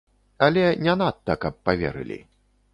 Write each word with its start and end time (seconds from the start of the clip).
Але 0.47 0.63
не 0.87 0.95
надта 1.03 1.37
каб 1.45 1.63
паверылі. 1.69 2.21